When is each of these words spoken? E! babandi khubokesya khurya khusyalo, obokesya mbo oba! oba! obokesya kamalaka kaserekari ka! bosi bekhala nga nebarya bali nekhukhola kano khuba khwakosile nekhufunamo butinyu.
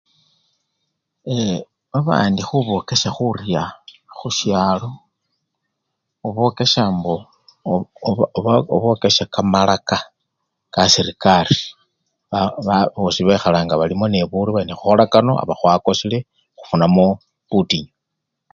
E! 1.33 1.33
babandi 1.91 2.41
khubokesya 2.47 3.09
khurya 3.17 3.63
khusyalo, 4.17 4.89
obokesya 6.27 6.83
mbo 6.95 7.15
oba! 8.07 8.23
oba! 8.37 8.53
obokesya 8.75 9.25
kamalaka 9.33 9.97
kaserekari 10.73 11.57
ka! 12.31 12.39
bosi 12.93 13.21
bekhala 13.27 13.59
nga 13.65 13.75
nebarya 13.75 13.99
bali 14.51 14.63
nekhukhola 14.65 15.03
kano 15.13 15.31
khuba 15.39 15.53
khwakosile 15.59 16.19
nekhufunamo 16.23 17.05
butinyu. 17.49 17.93